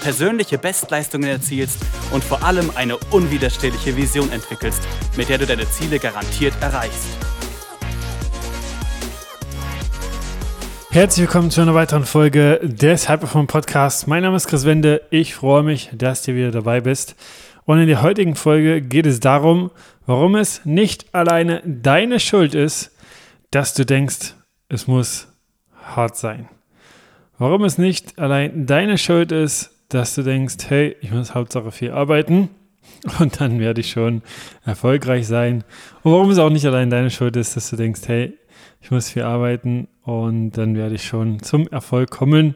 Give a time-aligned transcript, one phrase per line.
[0.00, 1.78] persönliche Bestleistungen erzielst
[2.12, 4.82] und vor allem eine unwiderstehliche Vision entwickelst,
[5.16, 7.08] mit der du deine Ziele garantiert erreichst.
[10.90, 14.06] Herzlich willkommen zu einer weiteren Folge des Hyperform Podcasts.
[14.06, 15.02] Mein Name ist Chris Wende.
[15.10, 17.14] Ich freue mich, dass du wieder dabei bist.
[17.66, 19.70] Und in der heutigen Folge geht es darum,
[20.06, 22.96] warum es nicht alleine deine Schuld ist,
[23.50, 24.34] dass du denkst,
[24.70, 25.28] es muss
[25.84, 26.48] hart sein.
[27.36, 31.92] Warum es nicht allein deine Schuld ist, dass du denkst, hey, ich muss Hauptsache viel
[31.92, 32.50] arbeiten
[33.18, 34.22] und dann werde ich schon
[34.64, 35.64] erfolgreich sein.
[36.02, 38.38] Und warum es auch nicht allein deine Schuld ist, dass du denkst, hey,
[38.80, 42.54] ich muss viel arbeiten und dann werde ich schon zum Erfolg kommen.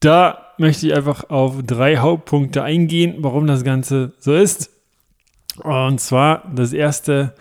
[0.00, 4.70] Da möchte ich einfach auf drei Hauptpunkte eingehen, warum das Ganze so ist.
[5.62, 7.34] Und zwar, das erste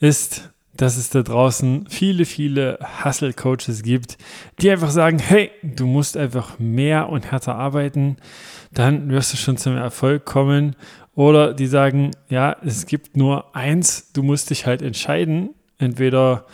[0.00, 0.49] ist,
[0.80, 4.16] dass es da draußen viele, viele Hustle-Coaches gibt,
[4.60, 8.16] die einfach sagen, hey, du musst einfach mehr und härter arbeiten
[8.72, 10.76] dann wirst du schon zum Erfolg kommen.
[11.14, 15.50] Oder die sagen, ja, es gibt nur eins, du musst dich halt entscheiden.
[15.78, 16.46] Entweder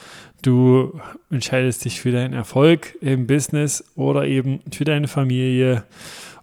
[0.42, 5.84] du entscheidest dich für deinen Erfolg im Business oder eben für deine Familie.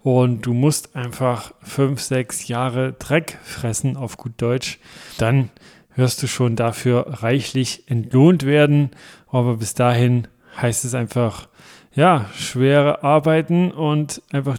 [0.04, 4.80] Und du musst einfach fünf, sechs Jahre Dreck fressen, auf gut Deutsch.
[5.18, 5.50] Dann
[5.96, 8.92] wirst du schon dafür reichlich entlohnt werden.
[9.28, 10.28] Aber bis dahin
[10.62, 11.48] heißt es einfach,
[11.96, 14.58] ja, schwere Arbeiten und einfach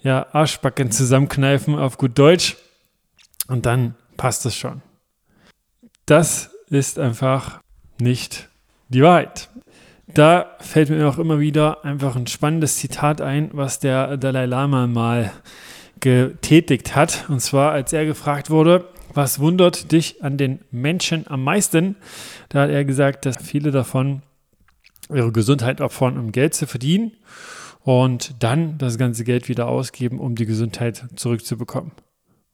[0.00, 2.56] ja, Arschbacken zusammenkneifen auf gut Deutsch
[3.48, 4.82] und dann passt es schon.
[6.06, 7.60] Das ist einfach
[8.00, 8.48] nicht
[8.88, 9.48] die Wahrheit.
[10.08, 14.86] Da fällt mir auch immer wieder einfach ein spannendes Zitat ein, was der Dalai Lama
[14.86, 15.32] mal
[16.00, 17.26] getätigt hat.
[17.28, 21.96] Und zwar, als er gefragt wurde, was wundert dich an den Menschen am meisten?
[22.48, 24.22] Da hat er gesagt, dass viele davon
[25.10, 27.12] ihre Gesundheit opfern, um Geld zu verdienen
[27.80, 31.92] und dann das ganze Geld wieder ausgeben, um die Gesundheit zurückzubekommen.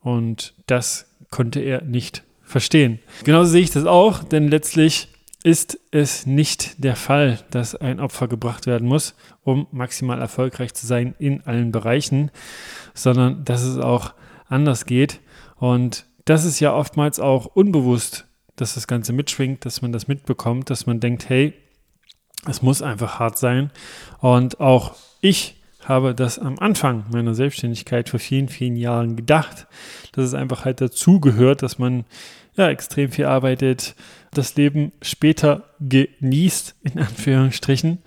[0.00, 2.98] Und das konnte er nicht verstehen.
[3.24, 5.08] Genauso sehe ich das auch, denn letztlich
[5.44, 9.14] ist es nicht der Fall, dass ein Opfer gebracht werden muss,
[9.44, 12.30] um maximal erfolgreich zu sein in allen Bereichen,
[12.94, 14.14] sondern dass es auch
[14.48, 15.20] anders geht.
[15.56, 20.68] Und das ist ja oftmals auch unbewusst, dass das Ganze mitschwingt, dass man das mitbekommt,
[20.68, 21.54] dass man denkt, hey,
[22.46, 23.70] es muss einfach hart sein.
[24.20, 29.66] Und auch ich habe das am Anfang meiner Selbstständigkeit vor vielen, vielen Jahren gedacht,
[30.12, 32.04] dass es einfach halt dazugehört, dass man
[32.56, 33.94] ja extrem viel arbeitet,
[34.34, 37.98] das Leben später genießt, in Anführungsstrichen.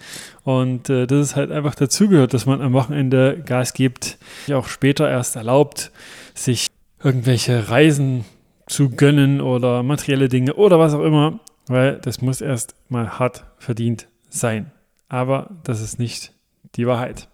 [0.43, 4.19] Und äh, dass es halt einfach dazugehört, dass man am Wochenende Gas gibt,
[4.53, 5.91] auch später erst erlaubt,
[6.35, 6.67] sich
[7.03, 8.25] irgendwelche Reisen
[8.67, 13.45] zu gönnen oder materielle Dinge oder was auch immer, weil das muss erst mal hart
[13.57, 14.71] verdient sein.
[15.09, 16.33] Aber das ist nicht
[16.75, 17.27] die Wahrheit.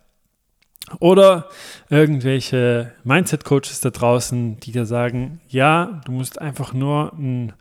[0.99, 1.49] Oder
[1.89, 7.53] irgendwelche Mindset-Coaches da draußen, die dir sagen, ja, du musst einfach nur ein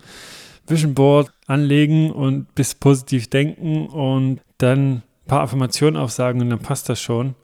[0.67, 6.61] Vision Board anlegen und bis positiv denken und dann ein paar Affirmationen aufsagen und dann
[6.61, 7.34] passt das schon.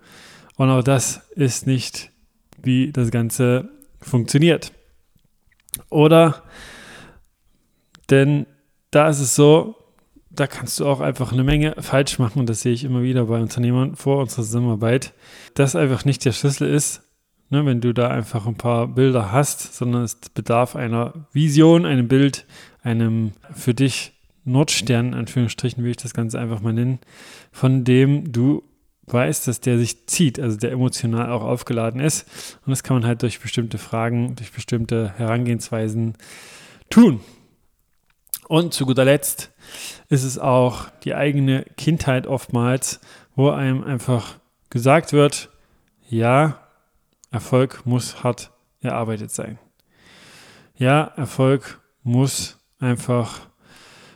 [0.56, 2.10] Und auch das ist nicht,
[2.62, 3.68] wie das Ganze
[4.02, 4.72] funktioniert.
[5.88, 6.42] Oder,
[8.10, 8.46] denn
[8.90, 9.76] da ist es so,
[10.30, 12.40] da kannst du auch einfach eine Menge falsch machen.
[12.40, 15.12] Und das sehe ich immer wieder bei Unternehmern vor unserer Zusammenarbeit,
[15.54, 17.02] dass einfach nicht der Schlüssel ist,
[17.50, 22.08] ne, wenn du da einfach ein paar Bilder hast, sondern es bedarf einer Vision, einem
[22.08, 22.46] Bild,
[22.82, 24.12] einem für dich
[24.44, 26.98] Nordstern, in Anführungsstrichen will ich das Ganze einfach mal nennen,
[27.52, 28.64] von dem du
[29.06, 32.26] weißt, dass der sich zieht, also der emotional auch aufgeladen ist.
[32.64, 36.14] Und das kann man halt durch bestimmte Fragen, durch bestimmte Herangehensweisen
[36.90, 37.20] tun.
[38.48, 39.52] Und zu guter Letzt
[40.08, 43.00] ist es auch die eigene Kindheit oftmals,
[43.34, 44.38] wo einem einfach
[44.70, 45.48] gesagt wird,
[46.08, 46.58] ja,
[47.30, 48.50] Erfolg muss hart
[48.80, 49.58] erarbeitet sein.
[50.76, 53.40] Ja, Erfolg muss einfach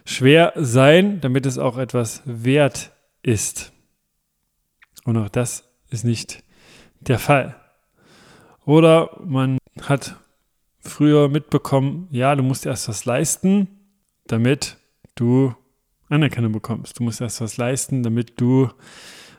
[0.04, 3.72] schwer sein, damit es auch etwas wert ist.
[5.06, 6.42] Und auch das ist nicht
[7.00, 7.56] der Fall.
[8.64, 10.16] Oder man hat
[10.80, 13.68] früher mitbekommen, ja, du musst erst was leisten,
[14.26, 14.76] damit
[15.14, 15.54] du
[16.08, 16.98] Anerkennung bekommst.
[16.98, 18.68] Du musst erst was leisten, damit du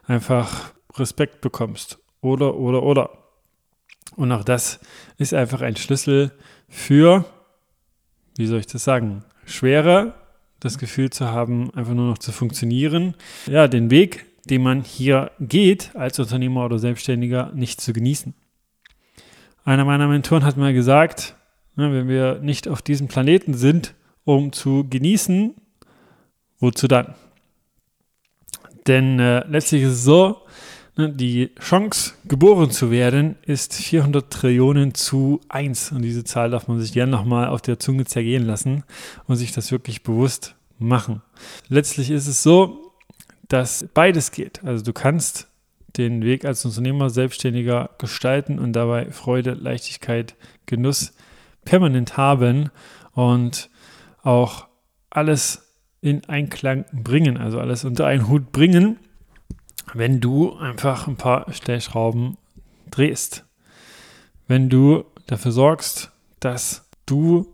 [0.05, 1.99] einfach Respekt bekommst.
[2.21, 3.09] Oder, oder, oder.
[4.15, 4.79] Und auch das
[5.17, 6.31] ist einfach ein Schlüssel
[6.69, 7.25] für,
[8.37, 10.13] wie soll ich das sagen, schwere
[10.59, 13.15] das Gefühl zu haben, einfach nur noch zu funktionieren.
[13.45, 18.33] Ja, den Weg, den man hier geht, als Unternehmer oder Selbstständiger, nicht zu genießen.
[19.63, 21.35] Einer meiner Mentoren hat mal gesagt,
[21.75, 25.55] ne, wenn wir nicht auf diesem Planeten sind, um zu genießen,
[26.59, 27.15] wozu dann?
[28.87, 30.41] Denn äh, letztlich ist es so,
[30.95, 35.91] ne, die Chance, geboren zu werden, ist 400 Trillionen zu 1.
[35.91, 38.83] Und diese Zahl darf man sich gerne nochmal auf der Zunge zergehen lassen
[39.25, 41.21] und sich das wirklich bewusst machen.
[41.67, 42.86] Letztlich ist es so,
[43.47, 44.63] dass beides geht.
[44.63, 45.47] Also du kannst
[45.97, 50.35] den Weg als Unternehmer selbstständiger gestalten und dabei Freude, Leichtigkeit,
[50.65, 51.13] Genuss
[51.65, 52.69] permanent haben
[53.13, 53.69] und
[54.23, 54.67] auch
[55.09, 58.97] alles in Einklang bringen, also alles unter einen Hut bringen,
[59.93, 62.37] wenn du einfach ein paar Stellschrauben
[62.91, 63.45] drehst.
[64.47, 67.53] Wenn du dafür sorgst, dass du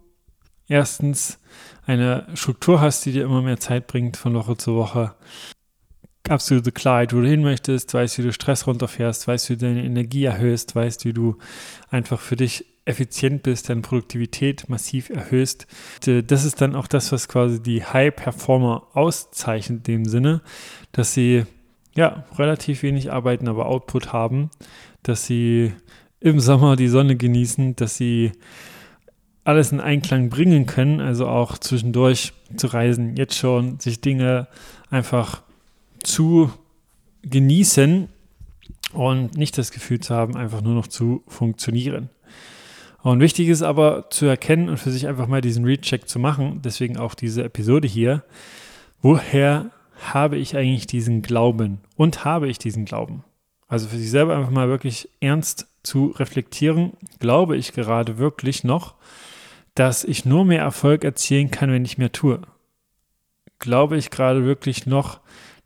[0.67, 1.39] erstens
[1.85, 5.15] eine Struktur hast, die dir immer mehr Zeit bringt von Woche zu Woche,
[6.29, 9.83] absolute Klarheit, wo du hin möchtest, weißt, wie du Stress runterfährst, weißt, wie du deine
[9.83, 11.37] Energie erhöhst, weißt, wie du
[11.89, 15.67] einfach für dich effizient bist, deine Produktivität massiv erhöhst.
[16.05, 20.41] Das ist dann auch das, was quasi die High-Performer auszeichnet, in dem Sinne,
[20.91, 21.45] dass sie
[21.95, 24.49] ja relativ wenig arbeiten, aber Output haben,
[25.01, 25.73] dass sie
[26.19, 28.31] im Sommer die Sonne genießen, dass sie
[29.45, 34.47] alles in Einklang bringen können, also auch zwischendurch zu reisen, jetzt schon sich Dinge
[34.89, 35.43] einfach
[36.13, 36.51] zu
[37.23, 38.07] genießen
[38.93, 42.11] und nicht das Gefühl zu haben, einfach nur noch zu funktionieren.
[43.01, 46.61] Und wichtig ist aber zu erkennen und für sich einfach mal diesen Recheck zu machen,
[46.63, 48.23] deswegen auch diese Episode hier,
[49.01, 49.71] woher
[50.13, 53.23] habe ich eigentlich diesen Glauben und habe ich diesen Glauben?
[53.67, 58.93] Also für sich selber einfach mal wirklich ernst zu reflektieren, glaube ich gerade wirklich noch,
[59.73, 62.39] dass ich nur mehr Erfolg erzielen kann, wenn ich mehr tue?
[63.57, 65.19] Glaube ich gerade wirklich noch,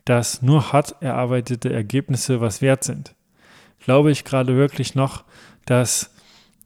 [0.08, 3.14] dass nur hart erarbeitete Ergebnisse was wert sind?
[3.80, 5.24] Glaube ich gerade wirklich noch,
[5.66, 6.14] dass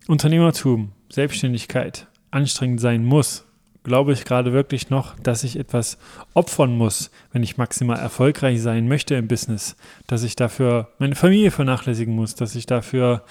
[0.07, 3.45] Unternehmertum, Selbstständigkeit anstrengend sein muss?
[3.83, 5.97] Glaube ich gerade wirklich noch, dass ich etwas
[6.35, 9.75] opfern muss, wenn ich maximal erfolgreich sein möchte im Business?
[10.05, 13.23] Dass ich dafür meine Familie vernachlässigen muss, dass ich dafür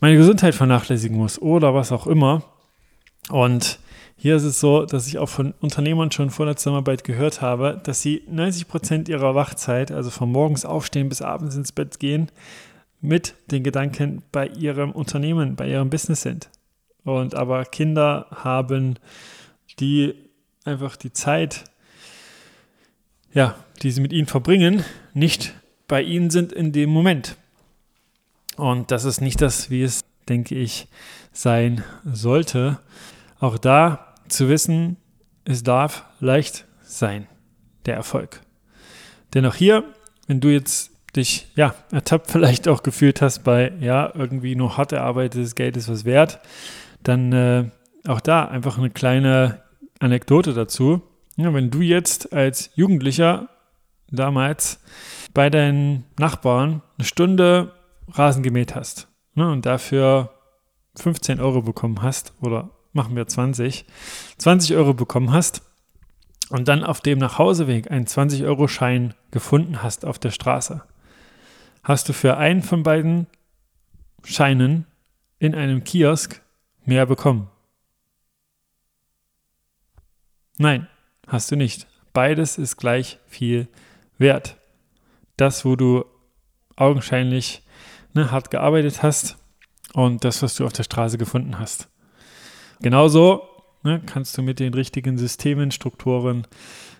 [0.00, 2.44] meine Gesundheit vernachlässigen muss oder was auch immer?
[3.28, 3.78] Und
[4.22, 7.80] hier ist es so, dass ich auch von Unternehmern schon vor der Zusammenarbeit gehört habe,
[7.82, 12.30] dass sie 90 Prozent ihrer Wachzeit, also von morgens aufstehen bis abends ins Bett gehen,
[13.00, 16.50] mit den Gedanken bei ihrem Unternehmen, bei ihrem Business sind.
[17.02, 18.96] Und aber Kinder haben,
[19.80, 20.14] die
[20.64, 21.64] einfach die Zeit,
[23.34, 24.84] ja, die sie mit ihnen verbringen,
[25.14, 25.52] nicht
[25.88, 27.34] bei ihnen sind in dem Moment.
[28.56, 30.86] Und das ist nicht das, wie es, denke ich,
[31.32, 32.78] sein sollte.
[33.40, 34.96] Auch da zu wissen,
[35.44, 37.26] es darf leicht sein,
[37.86, 38.40] der Erfolg.
[39.34, 39.84] Denn auch hier,
[40.26, 44.92] wenn du jetzt dich, ja, ertappt vielleicht auch gefühlt hast bei, ja, irgendwie nur hart
[44.92, 46.40] erarbeitetes Geld ist was wert,
[47.02, 47.70] dann äh,
[48.06, 49.62] auch da einfach eine kleine
[49.98, 51.02] Anekdote dazu.
[51.36, 53.48] Ja, wenn du jetzt als Jugendlicher
[54.10, 54.80] damals
[55.34, 57.72] bei deinen Nachbarn eine Stunde
[58.08, 60.30] Rasen gemäht hast ne, und dafür
[60.96, 63.84] 15 Euro bekommen hast oder machen wir 20,
[64.38, 65.62] 20 Euro bekommen hast
[66.50, 70.82] und dann auf dem Nachhauseweg einen 20-Euro-Schein gefunden hast auf der Straße,
[71.82, 73.26] hast du für einen von beiden
[74.24, 74.86] Scheinen
[75.38, 76.42] in einem Kiosk
[76.84, 77.48] mehr bekommen.
[80.58, 80.86] Nein,
[81.26, 81.86] hast du nicht.
[82.12, 83.68] Beides ist gleich viel
[84.18, 84.56] wert.
[85.36, 86.04] Das, wo du
[86.76, 87.62] augenscheinlich
[88.12, 89.38] ne, hart gearbeitet hast
[89.94, 91.88] und das, was du auf der Straße gefunden hast.
[92.82, 93.42] Genauso
[93.82, 96.46] ne, kannst du mit den richtigen Systemen, Strukturen,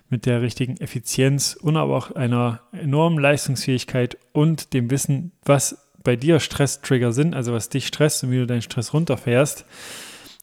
[0.08, 6.16] mit der richtigen Effizienz und aber auch einer enormen Leistungsfähigkeit und dem Wissen, was bei
[6.16, 9.64] dir Stresstrigger sind, also was dich stresst und wie du deinen Stress runterfährst,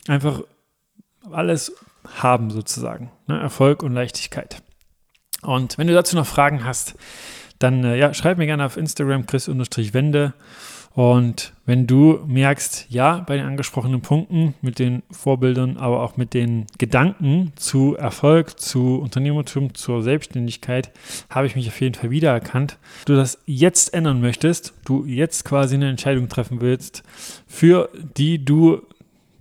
[0.07, 0.41] einfach
[1.31, 1.73] alles
[2.15, 3.11] haben sozusagen.
[3.27, 3.39] Ne?
[3.39, 4.63] Erfolg und Leichtigkeit.
[5.41, 6.95] Und wenn du dazu noch Fragen hast,
[7.59, 10.33] dann äh, ja, schreib mir gerne auf Instagram chris-wende
[10.93, 16.33] und wenn du merkst, ja, bei den angesprochenen Punkten mit den Vorbildern, aber auch mit
[16.33, 20.91] den Gedanken zu Erfolg, zu Unternehmertum, zur Selbstständigkeit,
[21.29, 22.77] habe ich mich auf jeden Fall wiedererkannt.
[23.05, 27.03] Du das jetzt ändern möchtest, du jetzt quasi eine Entscheidung treffen willst,
[27.47, 28.81] für die du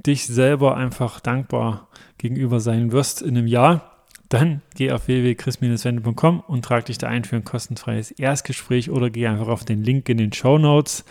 [0.06, 1.88] dich selber einfach dankbar
[2.18, 3.97] gegenüber sein wirst in einem Jahr,
[4.28, 9.26] dann geh auf www.chris-wende.com und trag dich da ein für ein kostenfreies Erstgespräch oder geh
[9.26, 11.04] einfach auf den Link in den Show Notes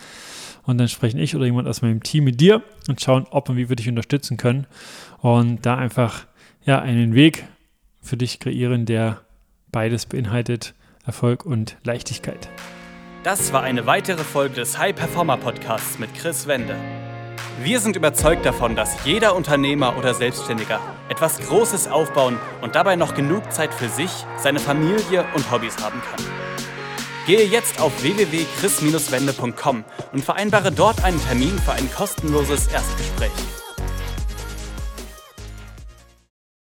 [0.64, 3.56] und dann sprechen ich oder jemand aus meinem Team mit dir und schauen, ob und
[3.56, 4.66] wie wir dich unterstützen können
[5.20, 6.26] und da einfach
[6.64, 7.44] ja einen Weg
[8.00, 9.22] für dich kreieren, der
[9.72, 12.48] beides beinhaltet, Erfolg und Leichtigkeit.
[13.24, 16.76] Das war eine weitere Folge des High Performer Podcasts mit Chris Wende.
[17.62, 23.14] Wir sind überzeugt davon, dass jeder Unternehmer oder Selbstständiger etwas Großes aufbauen und dabei noch
[23.14, 26.24] genug Zeit für sich, seine Familie und Hobbys haben kann.
[27.26, 33.57] Gehe jetzt auf www.chris-wende.com und vereinbare dort einen Termin für ein kostenloses Erstgespräch.